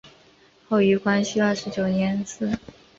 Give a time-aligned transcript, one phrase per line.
[0.67, 2.57] 后于光绪二十九年祠。